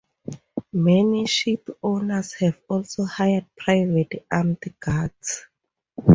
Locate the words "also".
2.67-3.03